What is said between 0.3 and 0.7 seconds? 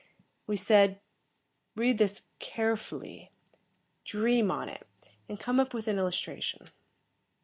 We